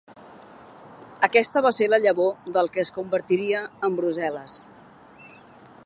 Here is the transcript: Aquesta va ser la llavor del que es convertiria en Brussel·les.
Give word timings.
Aquesta 1.27 1.63
va 1.65 1.71
ser 1.79 1.89
la 1.95 1.99
llavor 2.05 2.49
del 2.57 2.71
que 2.77 2.81
es 2.87 2.91
convertiria 2.97 3.61
en 3.89 4.01
Brussel·les. 4.01 4.59